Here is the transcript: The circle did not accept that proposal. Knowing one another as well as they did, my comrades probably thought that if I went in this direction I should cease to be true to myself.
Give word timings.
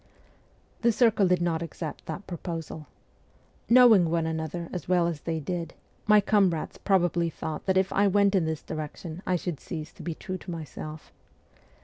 The 0.81 0.91
circle 0.91 1.27
did 1.27 1.43
not 1.43 1.61
accept 1.61 2.07
that 2.07 2.25
proposal. 2.25 2.87
Knowing 3.69 4.09
one 4.09 4.25
another 4.25 4.67
as 4.73 4.89
well 4.89 5.05
as 5.05 5.21
they 5.21 5.39
did, 5.39 5.75
my 6.07 6.19
comrades 6.19 6.79
probably 6.79 7.29
thought 7.29 7.67
that 7.67 7.77
if 7.77 7.93
I 7.93 8.07
went 8.07 8.33
in 8.33 8.45
this 8.45 8.63
direction 8.63 9.21
I 9.27 9.35
should 9.35 9.59
cease 9.59 9.93
to 9.93 10.01
be 10.01 10.15
true 10.15 10.39
to 10.39 10.49
myself. 10.49 11.13